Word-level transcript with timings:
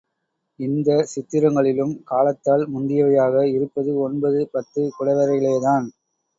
இந்தச் 0.59 1.11
சித்திரங்களிலும் 1.11 1.93
காலத்தால் 2.03 2.65
முந்தியவையாக 2.67 3.45
இருப்பது 3.53 3.93
ஒன்பது, 3.99 4.41
பத்து 4.51 4.91
குடைவரைகளேதான். 4.99 5.87